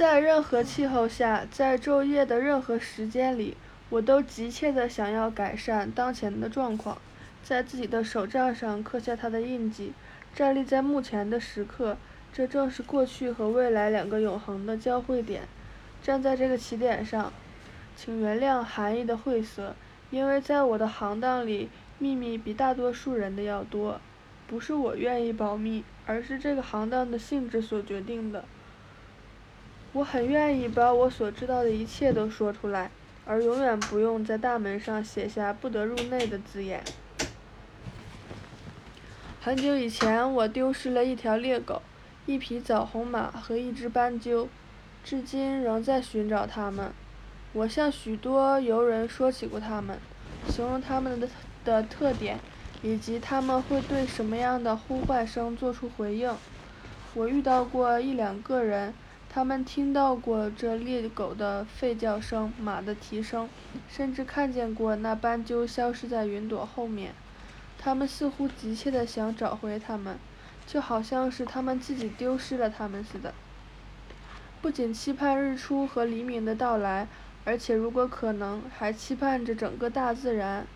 [0.00, 3.54] 在任何气候下，在昼夜的任何时间里，
[3.90, 6.96] 我都急切地想要改善当前的状况，
[7.44, 9.92] 在自己的手账上刻下它的印记。
[10.34, 11.98] 站立在目前的时刻，
[12.32, 15.42] 这正是过去和未来两个永恒的交汇点。
[16.02, 17.30] 站在这个起点上，
[17.94, 19.76] 请原谅含义的晦涩，
[20.10, 24.00] 因为在我的行当里，秘密比大多数人的要多。
[24.48, 28.46] 不是我愿意保密，而是这个行当的性质所决定的。
[29.92, 32.92] 我很愿意把我所知道的一切都说出来，
[33.24, 36.80] 而永远不用在大门上写下“不得入内”的字眼。
[39.40, 41.82] 很久以前，我丢失了一条猎狗、
[42.24, 44.48] 一匹枣红马和一只斑鸠，
[45.02, 46.92] 至今仍在寻找它们。
[47.52, 49.98] 我向许多游人说起过它们，
[50.48, 51.28] 形容它们的
[51.64, 52.38] 的特点，
[52.80, 56.32] 以及它们会对什么样的呼唤声做出回应。
[57.14, 58.94] 我遇到过一两个人。
[59.32, 63.48] 他们听到过这猎狗的吠叫声、马的蹄声，
[63.88, 67.14] 甚至看见过那斑鸠消失在云朵后面。
[67.78, 70.18] 他们似乎急切地想找回它们，
[70.66, 73.32] 就好像是他们自己丢失了它们似的。
[74.60, 77.06] 不仅期盼日出和黎明的到来，
[77.44, 80.66] 而且如果可能，还期盼着整个大自然。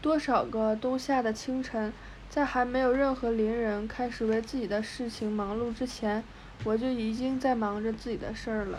[0.00, 1.92] 多少个冬夏的清晨，
[2.30, 6.24] 在还没有任何邻人开始为自己的事情忙碌之前。
[6.64, 8.78] 我就已经在忙着自己的事儿了。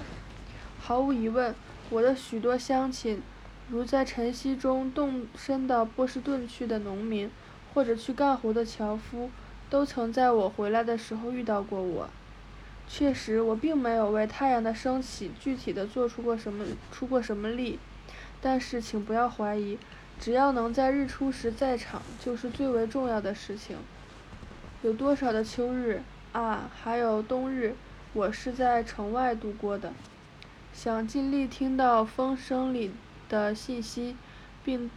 [0.79, 1.53] 毫无疑问，
[1.89, 3.21] 我的许多乡亲，
[3.69, 7.29] 如在晨曦中动身到波士顿去的农民，
[7.73, 9.29] 或者去干活的樵夫，
[9.69, 12.09] 都曾在我回来的时候遇到过我。
[12.87, 17.79] 确实，我并没有为太阳的升起具体的做出过什么出过什么力，
[18.41, 19.77] 但是请不要怀疑，
[20.19, 23.77] 只要能在日出时在场，就是最为重要的事情。
[24.81, 26.01] 有多少的秋日？
[26.33, 27.75] 啊，还有冬日，
[28.13, 29.91] 我是在城外度过的。
[30.71, 32.93] 想尽力听到风声里
[33.27, 34.15] 的信息，
[34.63, 34.89] 并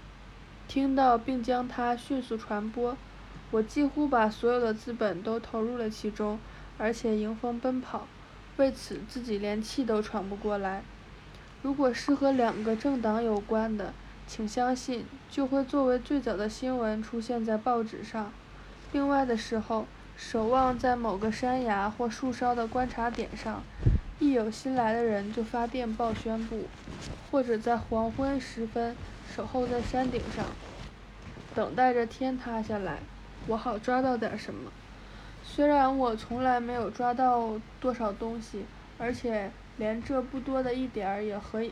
[0.68, 2.96] 听到并将它迅速传播。
[3.50, 6.38] 我几乎把所有的资本都投入了其中，
[6.78, 8.06] 而且迎风奔跑，
[8.58, 10.84] 为此自己连气都喘不过来。
[11.62, 13.92] 如果是和两个政党有关的，
[14.28, 18.32] 请相信，就会作为最早的新闻出现在报纸上。
[18.92, 19.88] 另外的时候。
[20.16, 23.62] 守望在某个山崖或树梢的观察点上，
[24.18, 26.66] 一有新来的人就发电报宣布；
[27.30, 28.96] 或者在黄昏时分
[29.34, 30.46] 守候在山顶上，
[31.54, 32.98] 等待着天塌下来，
[33.48, 34.70] 我好抓到点什么。
[35.42, 38.64] 虽然我从来没有抓到多少东西，
[38.96, 41.62] 而且连这不多的一点儿也和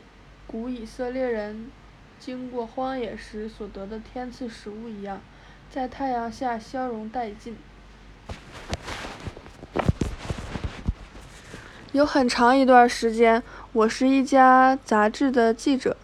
[0.45, 1.71] 古以色列人
[2.19, 5.21] 经过荒野时所得的天赐食物一样，
[5.71, 7.55] 在太阳下消融殆尽。
[11.93, 15.95] 有很长一段时间，我是一家杂志的记者。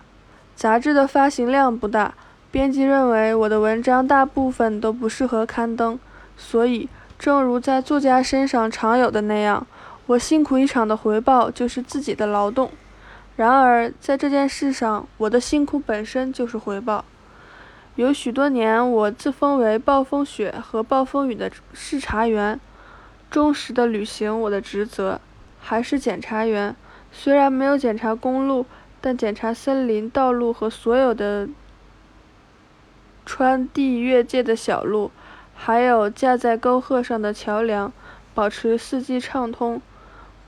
[0.55, 2.13] 杂志的发行量不大，
[2.51, 5.97] 编辑认为我的文章大部分都不适合刊登，
[6.37, 9.65] 所以，正如在作家身上常有的那样，
[10.05, 12.69] 我辛苦一场的回报就是自己的劳动。
[13.35, 17.03] 然而，在这件事上，我的辛苦本身就是回报。
[17.95, 22.59] 有许多年，我自封为暴风雪和暴风雨的视察员，
[23.31, 25.19] 忠实地履行我的职责。
[25.69, 26.75] 还是检查员，
[27.11, 28.65] 虽然没有检查公路，
[28.99, 31.47] 但检查森林、道路和所有的
[33.23, 35.11] 穿地越界的小路，
[35.53, 37.93] 还有架在沟壑上的桥梁，
[38.33, 39.79] 保持四季畅通。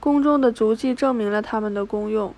[0.00, 2.34] 宫中的足迹证明了他们的功用。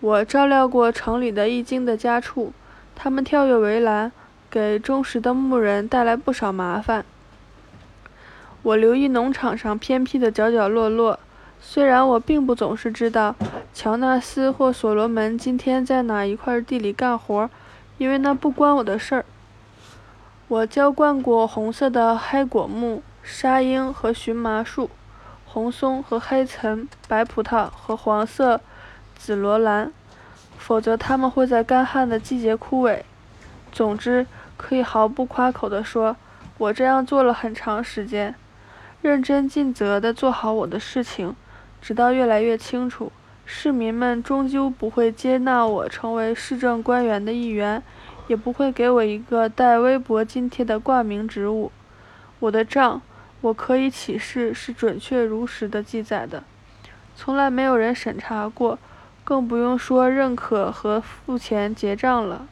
[0.00, 2.52] 我照料过城里的一经的家畜，
[2.94, 4.12] 他们跳跃围栏，
[4.50, 7.06] 给忠实的牧人带来不少麻烦。
[8.62, 11.18] 我留意农场上偏僻的角角落落。
[11.60, 13.34] 虽然我并不总是知道
[13.74, 17.50] 乔纳斯或所罗门今天在哪一块地里干活，
[17.98, 19.24] 因为那不关我的事儿。
[20.48, 24.88] 我浇灌过红色的黑果木、沙鹰和荨麻树，
[25.44, 28.60] 红松和黑岑、白葡萄和黄色
[29.16, 29.92] 紫罗兰，
[30.56, 33.02] 否则它们会在干旱的季节枯萎。
[33.72, 34.26] 总之，
[34.56, 36.16] 可以毫不夸口地说，
[36.58, 38.34] 我这样做了很长时间，
[39.02, 41.34] 认真尽责地做好我的事情。
[41.86, 43.12] 直到越来越清楚，
[43.44, 47.80] 市民们终究不会接纳我成为市政官员的一员，
[48.26, 51.70] 也不会给我一个带微薄津贴的挂名职务。
[52.40, 53.00] 我的账，
[53.40, 56.42] 我可以起誓是准确如实的记载的，
[57.14, 58.80] 从来没有人审查过，
[59.22, 62.48] 更不用说认可和付钱结账了。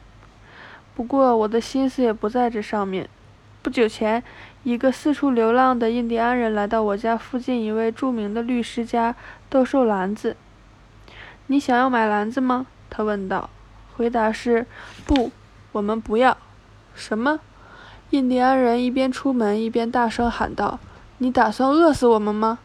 [0.95, 3.09] 不过我的心思也不在这上面。
[3.65, 4.21] 不久前。
[4.61, 9.15] 一个四处流浪的印第安人来到我家附近一位著名的律师家
[9.49, 10.37] 兜售篮子。
[11.47, 12.67] 你想要买篮子吗？
[12.91, 13.49] 他问道。
[13.97, 14.67] 回答是：
[15.07, 15.31] 不，
[15.71, 16.37] 我们不要。
[16.93, 17.39] 什么？
[18.11, 20.79] 印第安人一边出门一边大声喊道
[21.17, 22.59] ：“你打算饿死我们吗？”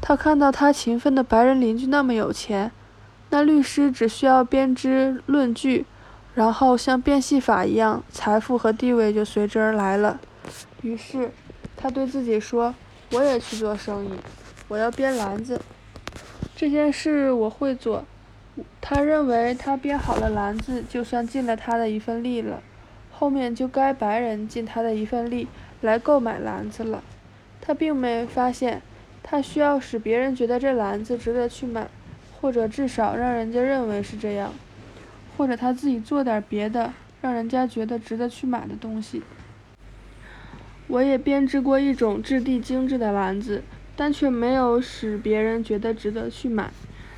[0.00, 2.70] 他看到他勤奋的白人邻居那么有钱，
[3.30, 5.86] 那律师只需要编织论据，
[6.34, 10.20] 然后像变戏法一样，财富和地位就随之而来了。
[10.82, 11.30] 于是，
[11.76, 12.74] 他对自己说
[13.12, 14.10] ：“我也去做生意，
[14.68, 15.60] 我要编篮子。
[16.56, 18.04] 这件事我会做。”
[18.80, 22.62] 他认为他编好了篮子，就算尽了他的一份力了。
[23.10, 25.48] 后面就该白人尽他的一份力
[25.80, 27.02] 来购买篮子了。
[27.60, 28.82] 他并没发现。
[29.24, 31.86] 他需要使别人觉得这篮子值得去买，
[32.40, 34.52] 或者至少让人家认为是这样，
[35.36, 39.22] 或者他自己做点别的，让人家觉得值得去买的东西。
[40.88, 43.62] 我也编织过一种质地精致的篮子，
[43.96, 46.70] 但却没有使别人觉得值得去买。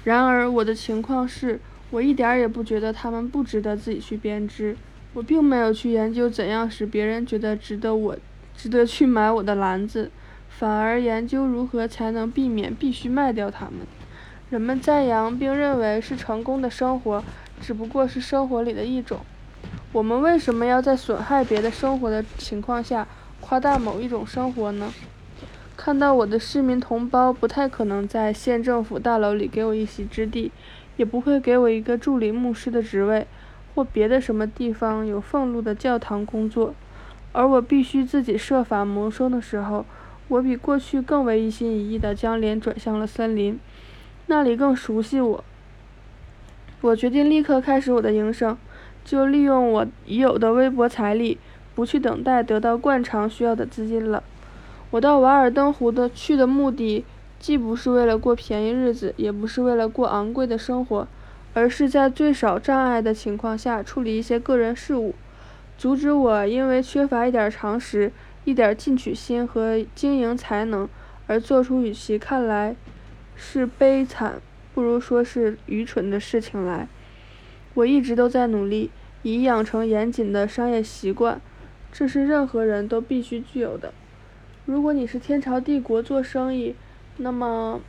[0.05, 1.58] 然而我的情况是，
[1.90, 4.76] 我一点儿也不觉得他们不值得自己去编织。
[5.14, 8.17] 我并没有去研究怎样使别人觉得值得我，
[8.56, 10.10] 值得去买我的篮子。
[10.49, 13.87] 反而研究如何才能避免必须卖掉它们。
[14.50, 17.25] 人们赞扬并认为是成功的生活，
[17.64, 19.20] 只不过是生活里的一种。
[19.93, 23.08] 我们为什么要在损害别的生活的情况下
[23.40, 24.93] 夸大某一种生活呢？
[25.75, 30.52] 看到我的市民同胞不太可能在县政府大楼里给我一席之地，
[30.99, 33.26] 也不会给我一个助理牧师的职位，
[33.75, 36.75] 或别的什么地方有俸禄的教堂工作，
[37.32, 39.87] 而我必须自己设法谋生的时候。
[40.28, 43.58] 我比过去更为一心一意地将脸转向了森林，
[44.26, 45.44] 那里更熟悉我。
[46.84, 48.58] 我决定立刻开始我的营生，
[49.06, 51.38] 就利用我已有的微薄财力，
[51.75, 54.22] 不去等待得到惯常需要的资金了。
[54.90, 57.02] 我到瓦尔登湖的去的目的，
[57.38, 61.08] 既不是为了过便宜日子，也不是为了过昂贵的生活，
[61.54, 65.14] 而是在最少障碍的情况下处理一些个人事务，
[65.78, 68.12] 阻止我因为缺乏一点常识。
[68.44, 70.86] 一点进取心和经营才能，
[71.28, 72.76] 而做出与其看来
[73.34, 74.34] 是悲惨，
[74.74, 76.88] 不如说是愚蠢的事情来。
[77.74, 78.90] 我一直都在努力，
[79.22, 81.40] 以养成严谨的商业习惯，
[81.92, 83.94] 这是任何人都必须具有的。
[84.66, 86.74] 如果你是天朝帝国做生意，
[87.18, 87.80] 那么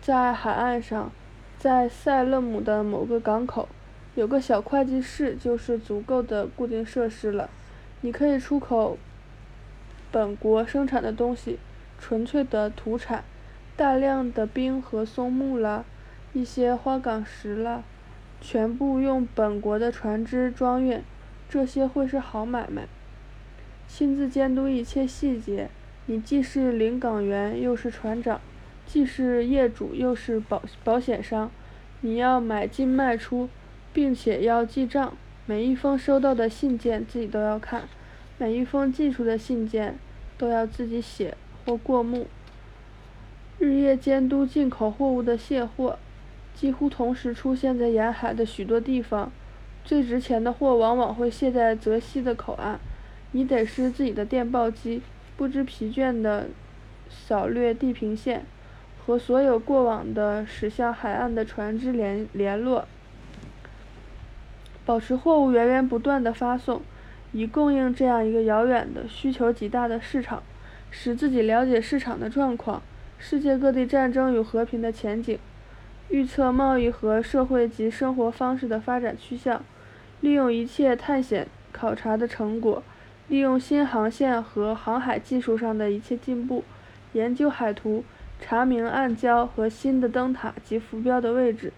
[0.00, 1.12] 在海岸上，
[1.58, 3.68] 在塞勒姆的某个港口，
[4.14, 7.50] 有个小会计室就是足够的固定设施了。
[8.00, 8.98] 你可以出口。
[10.10, 11.58] 本国生产的东西，
[12.00, 13.24] 纯粹的土产，
[13.78, 15.84] 大量的冰和松木啦，
[16.32, 17.84] 一些花岗石啦，
[18.40, 21.00] 全部用本国的船只装运，
[21.48, 22.88] 这些会是好买卖。
[23.86, 25.70] 亲自监督一切细节，
[26.06, 28.40] 你既是领港员，又是船长，
[28.84, 31.48] 既是业主，又是保保险商。
[32.00, 33.48] 你要买进卖出，
[33.92, 35.16] 并且要记账，
[35.46, 37.84] 每一封收到的信件自己都要看。
[38.38, 39.96] 每一封寄出的信件
[40.36, 42.26] 都要自己写或过目，
[43.58, 45.98] 日夜监督进口货物的卸货，
[46.54, 49.32] 几乎同时出现在沿海的许多地方。
[49.84, 52.78] 最值钱的货往往会卸在泽西的口岸，
[53.32, 55.02] 你得是自己的电报机，
[55.36, 56.48] 不知疲倦地
[57.08, 58.44] 扫掠地平线，
[59.04, 62.86] 和所有过往的驶向海岸的船只联联络，
[64.84, 66.82] 保持货物源源不断的发送。
[67.32, 70.42] 以供应这样一个遥远的、需求极大的市场，
[70.90, 72.82] 使自己了解市场的状况、
[73.18, 75.38] 世界各地战争与和平的前景，
[76.08, 79.62] 预测贸易和社会及生活方式的发展趋向，
[80.20, 82.82] 利用一切探险考察的成果，
[83.26, 86.64] 利用新航线和航海技术上的一切进步，
[87.12, 88.04] 研究海图，
[88.40, 91.72] 查明暗礁和新的灯塔及浮标的位置，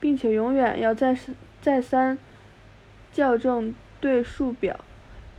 [0.00, 1.16] 并且永远要再
[1.60, 2.18] 再三
[3.12, 4.80] 校正对数表。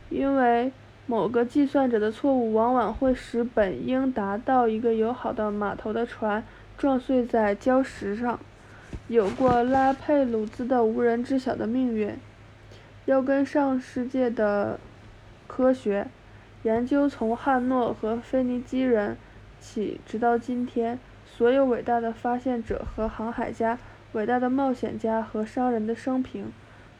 [0.08, 0.72] 因为
[1.10, 6.44] 某个计算者的错误往往会使本应达到一个友好的码头的船
[6.76, 8.38] 撞碎在礁石上，
[9.08, 12.14] 有过拉佩鲁兹的无人知晓的命运。
[13.06, 14.78] 要跟上世界的
[15.46, 16.06] 科学
[16.62, 19.16] 研究，从汉诺和腓尼基人
[19.58, 23.78] 起，直到今天，所有伟大的发现者和航海家、
[24.12, 26.52] 伟大的冒险家和商人的生平。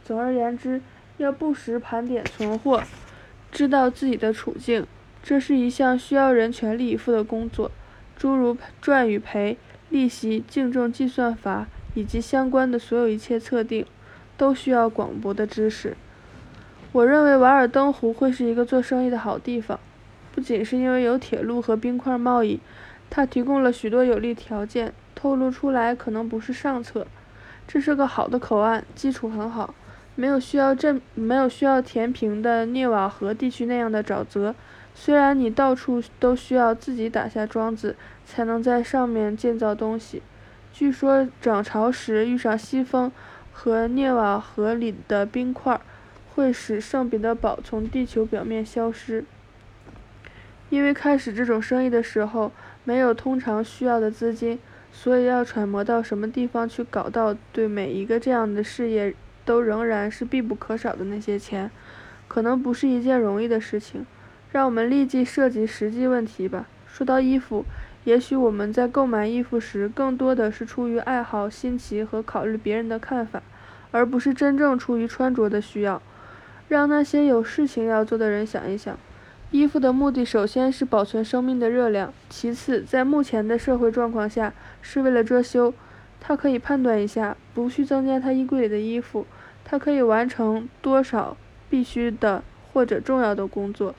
[0.02, 0.80] 总而言之。
[1.18, 2.80] 要不时盘点存货，
[3.58, 4.86] 知道自己的处境，
[5.20, 7.72] 这是一项需要人全力以赴的工作。
[8.16, 9.58] 诸如赚与赔、
[9.90, 13.84] 利息、净重计算法以及相关的所有一切测定，
[14.36, 15.96] 都需要广博的知识。
[16.92, 19.80] 我认为瓦尔登湖会是一个做生意的好地方，
[20.32, 22.60] 不仅是因为有铁路和冰块贸易，
[23.10, 27.08] 它提供了许多有利条件，透露出来可能不是上策。
[27.66, 29.74] 这是个好的口岸，基础很好，
[30.18, 34.52] 没有需要镇，没有需要填平的涅瓦河地区那样的沼泽。
[34.92, 37.94] 虽然你到处都需要自己打下桩子，
[38.26, 40.20] 才能在上面建造东西。
[40.72, 43.12] 据说涨潮时遇上西风，
[43.52, 45.80] 和涅瓦河里的冰块，
[46.34, 49.25] 会使圣彼得堡从地球表面消失。
[50.68, 52.50] 因为开始这种生意的时候
[52.82, 54.58] 没有通常需要的资金，
[54.90, 59.14] 所以要揣摩到什么地方去搞到对每一个这样的事业
[59.48, 61.70] 都仍然是必不可少的那些钱，
[62.28, 64.04] 可能不是一件容易的事情。
[64.52, 66.66] 让我们立即涉及实际问题吧。
[66.86, 67.64] 说到衣服，
[68.04, 73.42] 也许我们在购买衣服时更多的是出于爱好、新奇和考虑别人的看法，
[73.90, 76.02] 而不是真正出于穿着的需要。
[76.68, 78.98] 让那些有事情要做的人想一想。
[79.50, 84.52] 衣服的目的首先是保存生命的热量，其次，在目前的社会状况下，
[84.82, 85.72] 是为了遮羞。
[86.20, 89.24] 他可以判断一下，不去增加他衣柜里的衣服，
[89.70, 91.37] 他可以完成多少
[91.68, 93.94] 必须的或者重要的工作。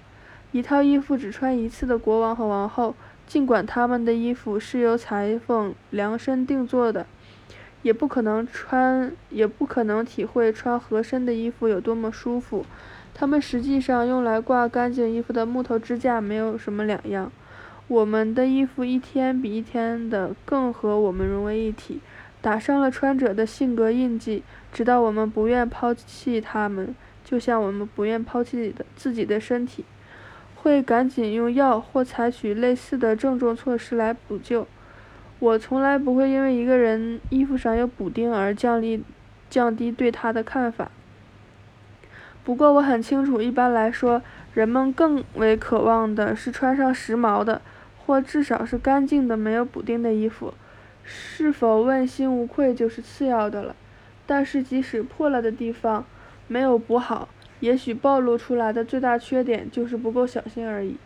[0.52, 2.96] 一套衣服只穿一次的国王和王后，
[3.28, 7.06] 尽管他们的衣服是由裁缝量身定做的，
[7.84, 12.66] 也不可能穿，也不可能体会穿合身的衣服有多么舒服。
[13.14, 17.32] 他们实际上用来挂干净衣服的木头支架没有什么两样。
[17.88, 22.00] 我们的衣服一天比一天的更和我们融为一体，
[22.42, 29.84] 打上了穿着的性格印记，直到我们不愿抛弃他们，就像我们不愿抛弃的自己的身体，
[30.56, 34.66] 会赶紧用药或采取类似的郑重措施来补救。
[35.40, 39.04] 我从来不会因为一个人衣服上有补丁而降低
[39.50, 40.92] 降低对他的看法。
[42.44, 44.22] 不过我很清楚，一般来说，
[44.54, 47.62] 人们更为渴望的是穿上时髦的，
[48.06, 50.54] 或至少是干净的、没有补丁的衣服。
[51.12, 53.76] 是否问心无愧就是次要的了。
[54.28, 56.06] 但是即使破了的地方
[56.48, 57.28] 没有补好，
[57.62, 60.98] 也许暴露出来的最大缺点就是不够小心而已。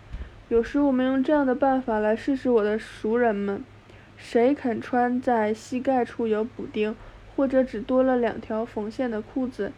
[0.50, 3.64] 有时我们用这样的办法来试试我的熟人们：
[4.18, 6.94] 谁肯穿在膝盖处有补丁，
[7.36, 9.72] 或者只多了两条缝线的裤子？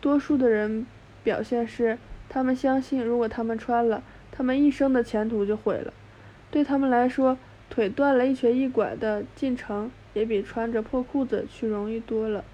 [0.00, 0.84] 多数的人。
[1.22, 1.98] 表现是，
[2.30, 5.92] 他们相信，如果他们穿了，他们一生的前途就毁了。
[6.50, 7.36] 对他们来说，
[7.70, 12.44] 腿断了一瘸一拐的进城，也比穿着破裤子去容易多了。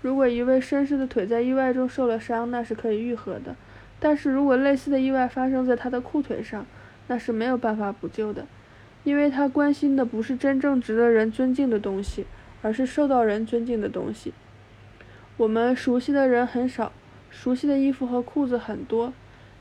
[0.00, 3.54] 如果一位绅士的腿在意外中受了伤，那是可以愈合的；
[3.98, 6.64] 但是如果类似的意外发生在他的裤腿上，
[7.08, 8.46] 那是没有办法补救的，
[9.02, 12.24] 因为他关心的不是真正值得人尊敬的东西，
[12.62, 14.32] 而是受到人尊敬的东西。
[15.36, 16.92] 我们熟悉的人很少。
[17.28, 19.12] 熟悉的衣服和裤子很多，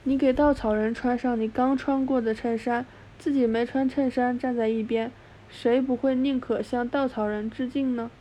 [0.03, 2.85] 你给稻草人穿上你刚穿过的衬衫，
[3.17, 5.12] 自己没穿衬衫站在一边，
[5.50, 8.12] 谁不会宁可向稻草人致敬呢？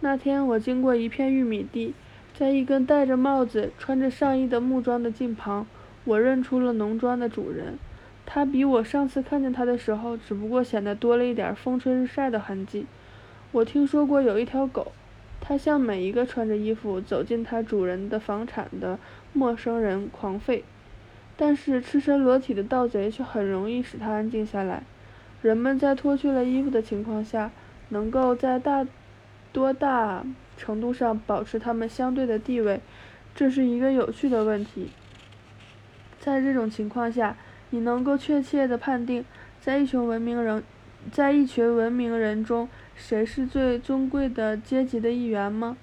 [0.00, 1.94] 那天我经过一片玉米地，
[2.36, 5.66] 在一根戴着帽子、穿着上衣的木桩的近旁，
[6.04, 7.78] 我认出了农庄的主人，
[8.26, 12.86] 他比我上次看见他的时候，只不过显得多了一点风吹日晒的痕迹。
[13.52, 14.92] 我听说过有一条狗。
[15.46, 18.98] 它向每一个穿着衣服走进它主人的房产的
[19.34, 20.62] 陌生人狂吠，
[21.36, 24.82] 但是赤身裸体的盗贼却很容易使他安静下来。
[25.42, 27.50] 人们在脱去了衣服的情况下，
[27.88, 28.86] 能够在大
[29.52, 30.24] 多大
[30.56, 32.80] 程度上保持他们相对的地位，
[33.34, 34.90] 这是一个有趣的问题。
[36.18, 37.36] 在这种情况下，
[37.70, 39.24] 你能够确切地判定，
[39.60, 40.62] 在一群文明人，
[41.12, 42.68] 在一群文明人中。
[42.96, 45.76] 谁是最尊贵的阶级的一员吗？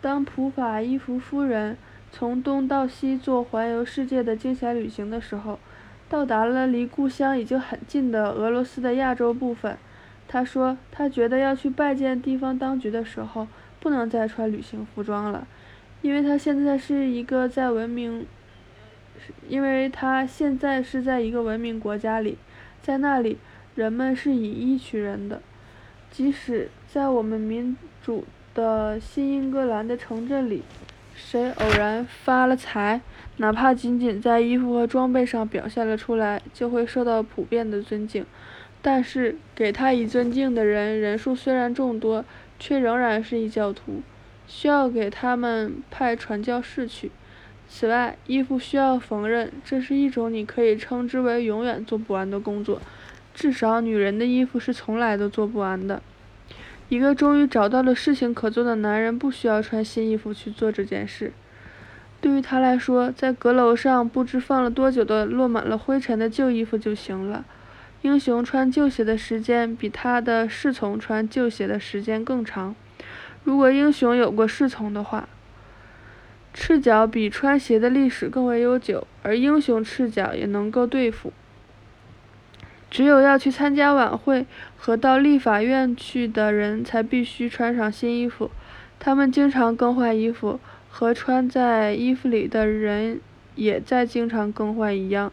[0.00, 1.78] 当普法伊夫夫人
[2.12, 5.58] 从东到西做环游世界的惊险旅行的时候，
[6.10, 9.78] 到达了离故乡已经很近的俄罗斯的亚洲部分，
[10.28, 13.48] 他说，他觉得要去拜见地方当局的时候，
[13.80, 15.48] 不能再穿旅行服装了，
[16.02, 18.26] 因为他现在是一个在文明，
[19.48, 22.36] 因为他现在是在一个文明国家里，
[22.82, 23.38] 在那里，
[23.74, 25.40] 人们是以衣取人的。
[26.10, 30.62] 即使在我们民主的新英格兰的城镇里，
[31.24, 33.00] 谁偶然发了财，
[33.38, 38.26] 哪怕仅仅在衣服和装备上表现了出来，就会受到普遍的尊敬。
[38.82, 42.24] 但是，给他以尊敬的人人数虽然众多，
[42.58, 44.02] 却仍然是异教徒，
[44.46, 47.10] 需要给他们派传教士去。
[47.66, 52.82] 此外，衣服需要缝纫，这是一种你可以称之为永远做不完的工作。
[53.32, 56.02] 至少，女人的衣服是从来都做不完的。
[56.88, 61.32] 一个终于找到了事情可做的男人，不需要穿新衣服去做这件事。
[62.20, 67.44] 对于他来说，在阁楼上不知放了多久的落满了灰尘的旧衣服就行了。
[68.02, 72.74] 英雄穿旧鞋的时间比他的侍从穿旧鞋的时间更长。
[73.44, 75.28] 如果英雄有过侍从的话，
[76.52, 81.32] 赤脚比穿鞋的历史更为悠久，而英雄赤脚也能够对付。
[82.92, 84.44] 只有要去参加晚会
[84.76, 88.50] 和到立法院去的人才必须穿上新衣服，
[89.00, 93.18] 他们经常更换衣服，和穿在衣服里的人
[93.54, 95.32] 也在经常更换一样。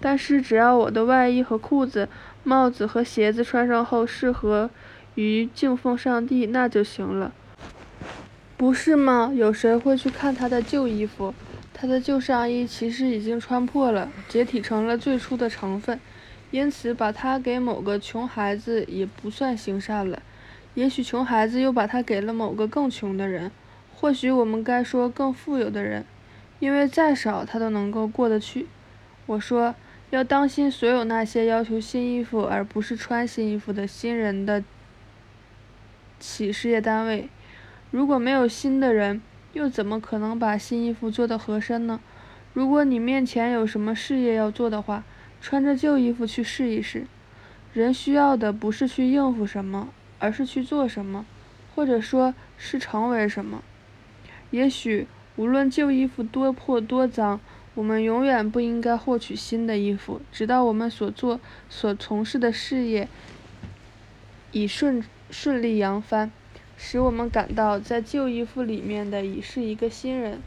[0.00, 2.08] 但是只要我的外衣和裤子、
[2.44, 4.70] 帽子和鞋子穿上后适合
[5.16, 7.32] 于敬奉上帝，那就行了，
[8.56, 9.32] 不是吗？
[9.34, 11.34] 有谁会去看他的旧衣服？
[11.74, 15.98] 他的旧上衣其实已经穿破了，解体成了最初的成分。
[16.50, 20.22] 因此，把它给某个穷孩子也不算行善了。
[20.74, 23.50] 也许穷孩子又把它给了某个更穷的人，
[23.94, 26.04] 或许我们该说更富有的人，
[26.58, 28.66] 因为再少他都能够过得去。
[29.26, 29.74] 我说，
[30.10, 34.62] 要当心所有那些要求新衣服而不是穿新衣服的新人的
[36.20, 37.28] 企事业单位。
[37.90, 39.20] 如果没有新的人，
[39.52, 42.00] 又怎么可能把新衣服做得合身呢？
[42.52, 45.04] 如果你面前有什么事业要做的话，
[45.46, 47.06] 穿着旧衣服去试一试。
[47.72, 51.24] 人需要的不是去应付什么，而是去做什么，
[51.72, 53.62] 或者说是成为什么。
[54.50, 57.38] 也许无论旧衣服多破多脏，
[57.76, 61.38] 我们永远不应该获取新的衣服，直到我们所做、
[61.68, 63.08] 所从事的事业
[64.50, 65.00] 已顺
[65.30, 66.32] 顺利扬帆，
[66.76, 70.40] 使我们感到在旧衣服里面的已是一个新人。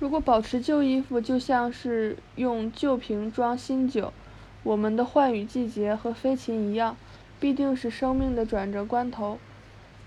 [0.00, 4.12] 如果保持旧衣服，就像是用旧瓶装新酒。
[4.62, 6.96] 我们的换羽季节和飞禽一样，
[7.40, 9.38] 必定是生命的转折关头。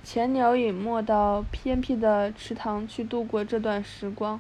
[0.03, 4.39] 潜鸟隐没到偏僻的池塘去度过这段时光，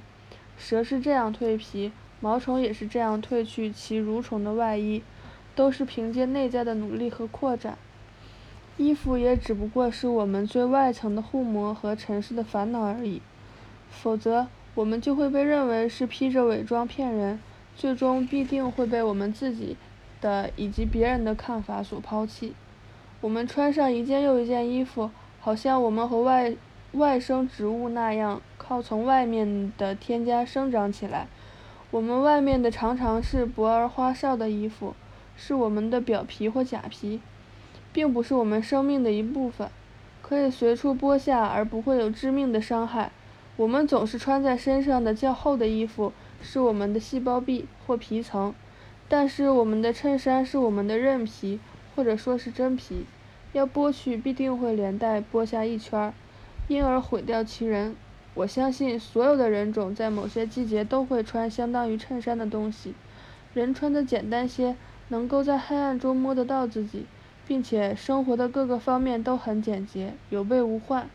[0.57, 5.01] 蛇是这样蜕皮，毛虫也是这样褪去其蠕虫的外衣，
[5.55, 7.77] 都是凭借内在的努力和扩展。
[8.77, 13.21] 衣服也只不过是我们最外层的护膜和尘世的烦恼而已，
[13.89, 17.39] 否则我们就会被认为是披着伪装骗人，
[17.75, 19.77] 最终必定会被我们自己。
[20.23, 22.53] 的以及别人的看法所抛弃。
[23.19, 26.55] 我们穿上一件又一件衣服，好像我们和外
[26.93, 31.27] 外生植物那样，靠从外面的添加生长起来。
[31.91, 34.95] 我们外面的常常是薄而花哨的衣服，
[35.35, 37.19] 是我们的表皮或假皮，
[37.91, 39.69] 并不是我们生命的一部分，
[40.21, 43.11] 可以随处剥下而不会有致命的伤害。
[43.55, 48.53] 我们总是穿在身上的较厚的衣服，是我们的细胞壁或皮层。
[49.09, 51.59] 但是我们的衬衫是我们的韧皮，
[51.95, 53.05] 或者说是真皮，
[53.51, 56.13] 要剥去必定会连带剥下一圈儿，
[56.67, 57.95] 因而毁掉其人。
[58.33, 62.95] 我相信所有的人种在某些季节都会穿相当于衬衫的东西。
[63.53, 64.75] 人穿的简单些，
[65.09, 67.05] 能够在黑暗中摸得到自己，
[67.47, 71.07] 并且生活的各个方面都很简洁，有备无患。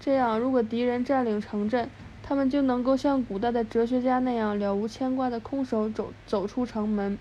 [0.00, 1.90] 这样，如果敌人占领城镇，
[2.22, 7.18] 他们就能够像古代的哲学家那样了无牵挂的空手走走出城门。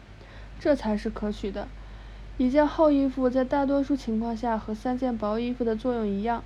[0.61, 1.67] 这才是可取的。
[2.37, 6.43] 一件厚衣服在大多数情况下和三件薄衣服的作用一样，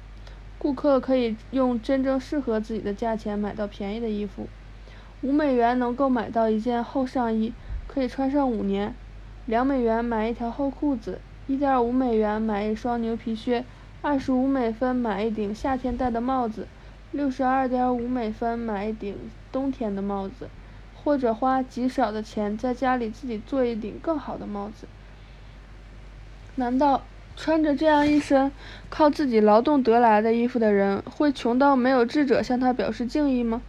[0.58, 4.48] 顾客可以用真正适合自己的价钱买到便宜的衣服。
[5.22, 7.52] 五美元能够买到一件厚上衣，
[7.88, 8.94] 可以穿上五年；
[9.46, 13.66] 两美元买一条厚裤子，一点五美元买一双牛皮靴，
[14.02, 16.68] 二十五美分买一顶夏天戴的帽子，
[17.12, 19.18] 六十二点五美分买一顶
[19.52, 20.48] 冬天的帽子。
[21.06, 24.88] 或者花极少的钱在家里自己做一顶更好的帽子。
[26.56, 27.04] 难道
[27.38, 28.52] 穿着这样一身
[28.90, 33.62] 靠自己劳动得来的衣服的人会穷到没有智者向他表示敬意吗？